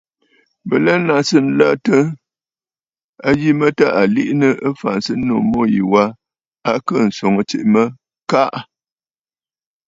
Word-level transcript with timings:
Bɨ 0.67 0.75
lɛ 0.85 0.93
nnaŋsə 0.99 1.37
nlətə 1.47 1.97
a 3.27 3.29
yi 3.39 3.49
mə 3.59 3.67
tâ 3.77 3.85
à 4.01 4.03
liʼinə 4.13 4.49
afǎnsənnǔ 4.67 5.35
mû 5.49 5.61
yì 5.73 5.81
wa, 5.91 6.03
a 6.71 6.73
kɨɨ̀ 6.85 7.01
ǹswoŋə 7.09 7.41
tsiʼì 7.49 7.65
mə 7.73 7.83
“Kaʼa!”. 8.29 8.59